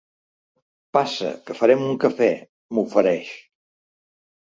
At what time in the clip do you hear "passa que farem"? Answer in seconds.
0.99-1.85